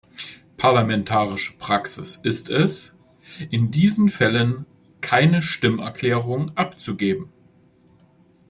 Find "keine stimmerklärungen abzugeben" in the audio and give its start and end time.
4.99-7.31